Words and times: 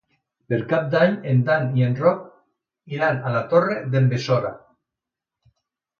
Per 0.53 0.57
Cap 0.71 0.87
d'Any 0.93 1.13
en 1.33 1.43
Dan 1.49 1.67
i 1.81 1.85
en 1.89 1.93
Roc 2.01 2.25
iran 2.97 3.19
a 3.19 3.35
la 3.37 3.45
Torre 3.55 3.79
d'en 3.93 4.09
Besora. 4.15 4.55